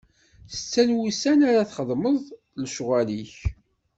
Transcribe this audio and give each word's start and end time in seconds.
Setta 0.53 0.81
n 0.87 0.89
wussan 0.97 1.39
ara 1.49 1.67
txeddmeḍ 1.69 2.19
lecɣal-ik. 2.63 3.33